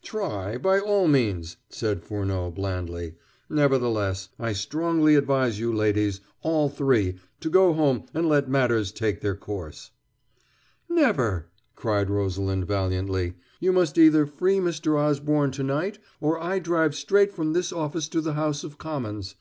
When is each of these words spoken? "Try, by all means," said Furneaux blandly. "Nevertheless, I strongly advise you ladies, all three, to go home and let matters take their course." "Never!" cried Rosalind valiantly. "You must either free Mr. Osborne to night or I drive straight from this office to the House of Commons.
"Try, 0.00 0.56
by 0.56 0.80
all 0.80 1.06
means," 1.08 1.58
said 1.68 2.02
Furneaux 2.02 2.50
blandly. 2.52 3.16
"Nevertheless, 3.50 4.30
I 4.38 4.54
strongly 4.54 5.14
advise 5.14 5.60
you 5.60 5.70
ladies, 5.74 6.22
all 6.40 6.70
three, 6.70 7.16
to 7.40 7.50
go 7.50 7.74
home 7.74 8.06
and 8.14 8.26
let 8.26 8.48
matters 8.48 8.90
take 8.90 9.20
their 9.20 9.36
course." 9.36 9.90
"Never!" 10.88 11.50
cried 11.76 12.08
Rosalind 12.08 12.66
valiantly. 12.66 13.34
"You 13.60 13.74
must 13.74 13.98
either 13.98 14.24
free 14.24 14.56
Mr. 14.56 14.96
Osborne 14.98 15.50
to 15.50 15.62
night 15.62 15.98
or 16.18 16.42
I 16.42 16.60
drive 16.60 16.94
straight 16.94 17.34
from 17.34 17.52
this 17.52 17.70
office 17.70 18.08
to 18.08 18.22
the 18.22 18.32
House 18.32 18.64
of 18.64 18.78
Commons. 18.78 19.34